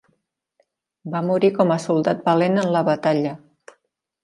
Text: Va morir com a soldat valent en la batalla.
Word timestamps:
Va 1.15 1.21
morir 1.27 1.51
com 1.59 1.75
a 1.77 1.79
soldat 1.85 2.25
valent 2.31 2.59
en 2.65 2.73
la 2.79 2.85
batalla. 2.91 3.37